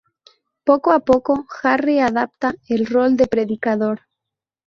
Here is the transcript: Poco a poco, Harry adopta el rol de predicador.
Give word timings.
Poco 0.63 0.89
a 0.91 0.99
poco, 0.99 1.45
Harry 1.61 1.99
adopta 1.99 2.55
el 2.69 2.87
rol 2.87 3.15
de 3.17 3.27
predicador. 3.27 4.07